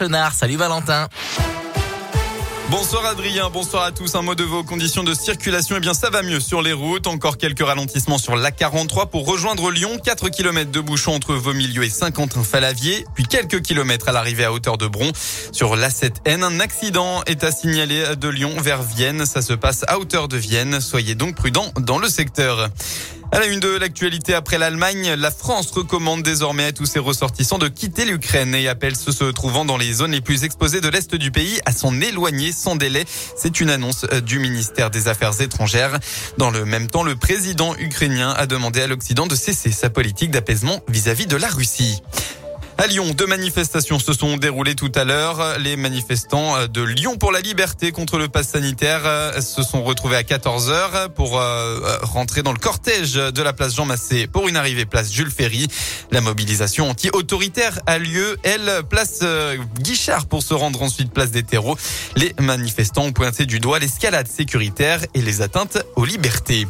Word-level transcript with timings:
Salut 0.00 0.54
Valentin. 0.54 1.08
Bonsoir 2.70 3.04
Adrien, 3.04 3.50
bonsoir 3.50 3.82
à 3.82 3.90
tous. 3.90 4.14
Un 4.14 4.22
mot 4.22 4.36
de 4.36 4.44
vos 4.44 4.62
conditions 4.62 5.02
de 5.02 5.12
circulation. 5.12 5.74
Eh 5.76 5.80
bien, 5.80 5.92
ça 5.92 6.08
va 6.08 6.22
mieux 6.22 6.38
sur 6.38 6.62
les 6.62 6.72
routes. 6.72 7.08
Encore 7.08 7.36
quelques 7.36 7.66
ralentissements 7.66 8.18
sur 8.18 8.36
l'A43 8.36 9.08
pour 9.08 9.26
rejoindre 9.26 9.72
Lyon. 9.72 9.98
4 9.98 10.28
km 10.28 10.70
de 10.70 10.78
bouchon 10.78 11.14
entre 11.14 11.34
Vaumilieu 11.34 11.82
et 11.82 11.90
Saint-Quentin-Falavier. 11.90 13.06
Puis 13.16 13.24
quelques 13.24 13.60
kilomètres 13.60 14.08
à 14.08 14.12
l'arrivée 14.12 14.44
à 14.44 14.52
hauteur 14.52 14.78
de 14.78 14.86
Bron. 14.86 15.10
Sur 15.50 15.74
l'A7N, 15.74 16.44
un 16.44 16.60
accident 16.60 17.24
est 17.24 17.42
à 17.42 17.50
signaler 17.50 18.14
de 18.14 18.28
Lyon 18.28 18.54
vers 18.60 18.84
Vienne. 18.84 19.26
Ça 19.26 19.42
se 19.42 19.52
passe 19.52 19.84
à 19.88 19.98
hauteur 19.98 20.28
de 20.28 20.36
Vienne. 20.36 20.80
Soyez 20.80 21.16
donc 21.16 21.34
prudents 21.34 21.72
dans 21.76 21.98
le 21.98 22.08
secteur. 22.08 22.68
À 23.30 23.40
la 23.40 23.46
une 23.46 23.60
de 23.60 23.76
l'actualité 23.76 24.32
après 24.32 24.56
l'Allemagne, 24.56 25.12
la 25.14 25.30
France 25.30 25.70
recommande 25.70 26.22
désormais 26.22 26.64
à 26.64 26.72
tous 26.72 26.86
ses 26.86 26.98
ressortissants 26.98 27.58
de 27.58 27.68
quitter 27.68 28.06
l'Ukraine 28.06 28.54
et 28.54 28.68
appelle 28.68 28.96
ceux 28.96 29.12
se 29.12 29.24
trouvant 29.24 29.66
dans 29.66 29.76
les 29.76 29.92
zones 29.92 30.12
les 30.12 30.22
plus 30.22 30.44
exposées 30.44 30.80
de 30.80 30.88
l'Est 30.88 31.14
du 31.14 31.30
pays 31.30 31.60
à 31.66 31.72
s'en 31.72 32.00
éloigner 32.00 32.52
sans 32.52 32.74
délai. 32.74 33.04
C'est 33.36 33.60
une 33.60 33.68
annonce 33.68 34.06
du 34.24 34.38
ministère 34.38 34.90
des 34.90 35.08
Affaires 35.08 35.38
étrangères. 35.42 35.98
Dans 36.38 36.50
le 36.50 36.64
même 36.64 36.88
temps, 36.88 37.02
le 37.02 37.16
président 37.16 37.74
ukrainien 37.76 38.30
a 38.30 38.46
demandé 38.46 38.80
à 38.80 38.86
l'Occident 38.86 39.26
de 39.26 39.36
cesser 39.36 39.72
sa 39.72 39.90
politique 39.90 40.30
d'apaisement 40.30 40.80
vis-à-vis 40.88 41.26
de 41.26 41.36
la 41.36 41.48
Russie. 41.48 42.02
À 42.80 42.86
Lyon, 42.86 43.10
deux 43.12 43.26
manifestations 43.26 43.98
se 43.98 44.12
sont 44.12 44.36
déroulées 44.36 44.76
tout 44.76 44.92
à 44.94 45.02
l'heure. 45.02 45.58
Les 45.58 45.74
manifestants 45.74 46.68
de 46.68 46.80
Lyon 46.80 47.16
pour 47.16 47.32
la 47.32 47.40
liberté 47.40 47.90
contre 47.90 48.18
le 48.18 48.28
pass 48.28 48.50
sanitaire 48.50 49.00
euh, 49.04 49.40
se 49.40 49.64
sont 49.64 49.82
retrouvés 49.82 50.14
à 50.14 50.22
14 50.22 50.70
heures 50.70 51.12
pour 51.12 51.40
euh, 51.40 51.98
rentrer 52.02 52.44
dans 52.44 52.52
le 52.52 52.58
cortège 52.60 53.14
de 53.14 53.42
la 53.42 53.52
place 53.52 53.74
Jean 53.74 53.84
Massé 53.84 54.28
pour 54.28 54.46
une 54.46 54.56
arrivée 54.56 54.84
place 54.84 55.12
Jules 55.12 55.32
Ferry. 55.32 55.66
La 56.12 56.20
mobilisation 56.20 56.88
anti-autoritaire 56.88 57.80
a 57.86 57.98
lieu, 57.98 58.38
elle, 58.44 58.82
place 58.88 59.20
euh, 59.22 59.56
Guichard 59.80 60.26
pour 60.26 60.44
se 60.44 60.54
rendre 60.54 60.80
ensuite 60.80 61.12
place 61.12 61.32
des 61.32 61.42
terreaux. 61.42 61.76
Les 62.14 62.32
manifestants 62.38 63.06
ont 63.06 63.12
pointé 63.12 63.44
du 63.44 63.58
doigt 63.58 63.80
l'escalade 63.80 64.28
sécuritaire 64.28 65.00
et 65.14 65.20
les 65.20 65.42
atteintes 65.42 65.78
aux 65.96 66.04
libertés. 66.04 66.68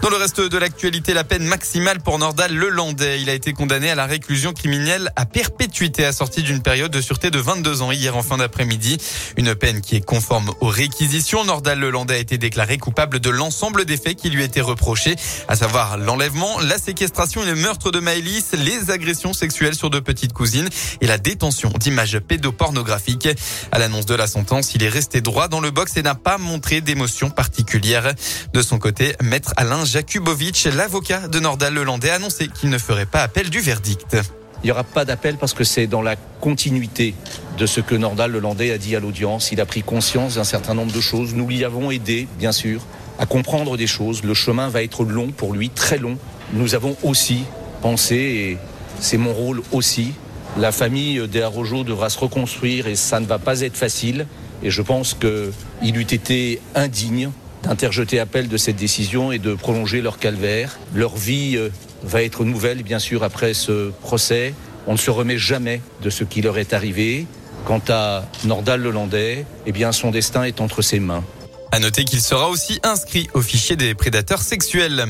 Dans 0.00 0.10
le 0.10 0.16
reste 0.16 0.40
de 0.40 0.56
l'actualité, 0.56 1.12
la 1.12 1.24
peine 1.24 1.42
maximale 1.42 1.98
pour 1.98 2.20
Nordal 2.20 2.54
Lelandais. 2.54 3.20
Il 3.20 3.28
a 3.28 3.34
été 3.34 3.52
condamné 3.52 3.90
à 3.90 3.96
la 3.96 4.06
réclusion 4.06 4.52
criminelle 4.52 5.10
à 5.16 5.26
perpétuité 5.26 6.04
assortie 6.04 6.44
d'une 6.44 6.62
période 6.62 6.92
de 6.92 7.00
sûreté 7.00 7.32
de 7.32 7.38
22 7.40 7.82
ans 7.82 7.90
hier 7.90 8.16
en 8.16 8.22
fin 8.22 8.36
d'après-midi. 8.36 8.98
Une 9.36 9.56
peine 9.56 9.80
qui 9.80 9.96
est 9.96 10.00
conforme 10.00 10.52
aux 10.60 10.68
réquisitions. 10.68 11.44
Nordal 11.44 11.80
Lelandais 11.80 12.14
a 12.14 12.18
été 12.18 12.38
déclaré 12.38 12.78
coupable 12.78 13.18
de 13.18 13.28
l'ensemble 13.28 13.86
des 13.86 13.96
faits 13.96 14.14
qui 14.14 14.30
lui 14.30 14.44
étaient 14.44 14.60
reprochés, 14.60 15.16
à 15.48 15.56
savoir 15.56 15.98
l'enlèvement, 15.98 16.60
la 16.60 16.78
séquestration 16.78 17.42
et 17.42 17.46
le 17.46 17.56
meurtre 17.56 17.90
de 17.90 17.98
Maëlys, 17.98 18.52
les 18.52 18.92
agressions 18.92 19.32
sexuelles 19.32 19.74
sur 19.74 19.90
deux 19.90 20.00
petites 20.00 20.32
cousines 20.32 20.68
et 21.00 21.08
la 21.08 21.18
détention 21.18 21.72
d'images 21.76 22.20
pédopornographiques. 22.20 23.28
À 23.72 23.80
l'annonce 23.80 24.06
de 24.06 24.14
la 24.14 24.28
sentence, 24.28 24.76
il 24.76 24.84
est 24.84 24.88
resté 24.88 25.22
droit 25.22 25.48
dans 25.48 25.60
le 25.60 25.72
box 25.72 25.96
et 25.96 26.02
n'a 26.02 26.14
pas 26.14 26.38
montré 26.38 26.80
d'émotion 26.80 27.30
particulière. 27.30 28.14
De 28.52 28.62
son 28.62 28.78
côté, 28.78 29.16
maître 29.20 29.52
Alain 29.56 29.87
Jakubovic, 29.88 30.68
l'avocat 30.76 31.28
de 31.28 31.40
Nordal 31.40 31.72
Lelandais, 31.72 32.10
a 32.10 32.16
annoncé 32.16 32.48
qu'il 32.48 32.68
ne 32.68 32.76
ferait 32.76 33.06
pas 33.06 33.22
appel 33.22 33.48
du 33.48 33.60
verdict. 33.60 34.18
Il 34.62 34.66
n'y 34.66 34.70
aura 34.70 34.84
pas 34.84 35.06
d'appel 35.06 35.38
parce 35.38 35.54
que 35.54 35.64
c'est 35.64 35.86
dans 35.86 36.02
la 36.02 36.16
continuité 36.16 37.14
de 37.56 37.64
ce 37.64 37.80
que 37.80 37.94
Nordal 37.94 38.32
Lelandais 38.32 38.70
a 38.70 38.76
dit 38.76 38.94
à 38.96 39.00
l'audience. 39.00 39.50
Il 39.50 39.62
a 39.62 39.66
pris 39.66 39.82
conscience 39.82 40.34
d'un 40.34 40.44
certain 40.44 40.74
nombre 40.74 40.92
de 40.92 41.00
choses. 41.00 41.34
Nous 41.34 41.48
l'y 41.48 41.64
avons 41.64 41.90
aidé, 41.90 42.28
bien 42.38 42.52
sûr, 42.52 42.82
à 43.18 43.24
comprendre 43.24 43.78
des 43.78 43.86
choses. 43.86 44.22
Le 44.24 44.34
chemin 44.34 44.68
va 44.68 44.82
être 44.82 45.04
long 45.04 45.28
pour 45.28 45.54
lui, 45.54 45.70
très 45.70 45.96
long. 45.96 46.18
Nous 46.52 46.74
avons 46.74 46.94
aussi 47.02 47.44
pensé, 47.80 48.16
et 48.16 48.58
c'est 49.00 49.16
mon 49.16 49.32
rôle 49.32 49.62
aussi, 49.72 50.12
la 50.58 50.70
famille 50.70 51.26
des 51.28 51.40
Arrojo 51.40 51.82
devra 51.82 52.10
se 52.10 52.18
reconstruire 52.18 52.88
et 52.88 52.96
ça 52.96 53.20
ne 53.20 53.26
va 53.26 53.38
pas 53.38 53.60
être 53.62 53.76
facile. 53.76 54.26
Et 54.62 54.70
je 54.70 54.82
pense 54.82 55.14
qu'il 55.14 55.96
eût 55.96 56.02
été 56.02 56.60
indigne 56.74 57.30
d'interjeter 57.62 58.20
appel 58.20 58.48
de 58.48 58.56
cette 58.56 58.76
décision 58.76 59.32
et 59.32 59.38
de 59.38 59.54
prolonger 59.54 60.00
leur 60.00 60.18
calvaire. 60.18 60.78
Leur 60.94 61.16
vie 61.16 61.56
euh, 61.56 61.70
va 62.02 62.22
être 62.22 62.44
nouvelle, 62.44 62.82
bien 62.82 62.98
sûr, 62.98 63.22
après 63.22 63.54
ce 63.54 63.90
procès. 64.02 64.54
On 64.86 64.92
ne 64.92 64.98
se 64.98 65.10
remet 65.10 65.38
jamais 65.38 65.80
de 66.02 66.10
ce 66.10 66.24
qui 66.24 66.40
leur 66.40 66.58
est 66.58 66.72
arrivé. 66.72 67.26
Quant 67.64 67.82
à 67.88 68.24
Nordal 68.44 68.80
Lelandais, 68.80 69.44
eh 69.66 69.72
bien, 69.72 69.92
son 69.92 70.10
destin 70.10 70.44
est 70.44 70.60
entre 70.60 70.80
ses 70.80 71.00
mains. 71.00 71.24
À 71.70 71.80
noter 71.80 72.04
qu'il 72.04 72.20
sera 72.20 72.48
aussi 72.48 72.80
inscrit 72.82 73.28
au 73.34 73.42
fichier 73.42 73.76
des 73.76 73.94
prédateurs 73.94 74.40
sexuels. 74.40 75.06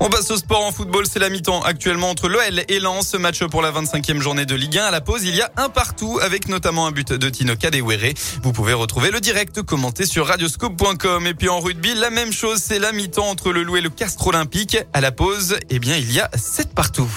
On 0.00 0.08
passe 0.08 0.30
au 0.30 0.36
sport 0.36 0.64
en 0.64 0.70
football, 0.70 1.06
c'est 1.10 1.18
la 1.18 1.28
mi-temps 1.28 1.62
actuellement 1.62 2.10
entre 2.10 2.28
l'OL 2.28 2.62
et 2.68 2.78
Lens. 2.78 3.14
Match 3.14 3.42
pour 3.44 3.62
la 3.62 3.72
25e 3.72 4.20
journée 4.20 4.46
de 4.46 4.54
Ligue 4.54 4.78
1. 4.78 4.84
À 4.84 4.90
la 4.92 5.00
pause, 5.00 5.24
il 5.24 5.34
y 5.34 5.42
a 5.42 5.50
un 5.56 5.68
partout 5.68 6.20
avec 6.22 6.48
notamment 6.48 6.86
un 6.86 6.92
but 6.92 7.12
de 7.12 7.28
Tino 7.28 7.56
Kadewere. 7.56 8.14
Vous 8.42 8.52
pouvez 8.52 8.74
retrouver 8.74 9.10
le 9.10 9.20
direct 9.20 9.62
commenté 9.62 10.06
sur 10.06 10.28
radioscope.com. 10.28 11.26
Et 11.26 11.34
puis 11.34 11.48
en 11.48 11.58
rugby, 11.58 11.94
la 11.94 12.10
même 12.10 12.32
chose, 12.32 12.60
c'est 12.62 12.78
la 12.78 12.92
mi-temps 12.92 13.28
entre 13.28 13.52
le 13.52 13.64
Loup 13.64 13.76
et 13.76 13.80
le 13.80 13.90
Castre 13.90 14.28
Olympique. 14.28 14.78
À 14.92 15.00
la 15.00 15.10
pause, 15.10 15.56
eh 15.68 15.80
bien, 15.80 15.96
il 15.96 16.12
y 16.12 16.20
a 16.20 16.30
7 16.36 16.74
partout. 16.74 17.10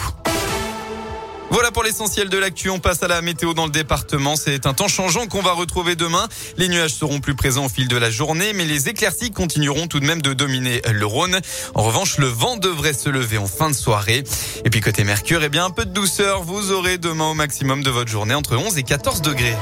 Voilà 1.52 1.70
pour 1.70 1.84
l'essentiel 1.84 2.30
de 2.30 2.38
l'actu. 2.38 2.70
On 2.70 2.80
passe 2.80 3.04
à 3.04 3.10
la 3.10 3.22
météo 3.22 3.54
dans 3.54 3.66
le 3.66 3.72
département. 3.72 4.38
C'est 4.38 4.66
un 4.66 4.74
temps 4.74 4.88
changeant 4.88 5.28
qu'on 5.28 5.42
va 5.42 5.52
retrouver 5.52 5.98
demain. 5.98 6.30
Les 6.56 6.70
nuages 6.70 6.94
seront 6.94 7.20
plus 7.20 7.36
présents 7.36 7.66
au 7.66 7.70
fil 7.70 7.90
de 7.90 7.98
la 7.98 8.10
journée, 8.10 8.54
mais 8.54 8.64
les 8.64 8.88
éclaircies 8.88 9.32
continueront 9.32 9.88
tout 9.88 10.00
de 10.00 10.06
même 10.06 10.22
de 10.22 10.32
dominer 10.32 10.82
le 10.90 11.06
Rhône. 11.06 11.42
En 11.76 11.84
revanche, 11.84 12.20
le 12.20 12.28
vent 12.28 12.56
devrait 12.56 12.94
se 12.94 13.10
lever 13.10 13.38
en 13.38 13.48
fin 13.48 13.70
de 13.70 13.76
soirée. 13.76 14.24
Et 14.64 14.70
puis 14.70 14.80
côté 14.80 15.04
Mercure, 15.04 15.44
eh 15.44 15.50
bien, 15.50 15.66
un 15.66 15.72
peu 15.72 15.84
de 15.84 15.92
douceur. 15.92 16.42
Vous 16.44 16.72
aurez 16.72 16.98
demain 16.98 17.32
au 17.32 17.34
maximum 17.34 17.84
de 17.84 17.90
votre 17.90 18.10
journée 18.10 18.34
entre 18.34 18.56
11 18.56 18.78
et 18.78 18.84
14 18.84 19.22
degrés. 19.22 19.58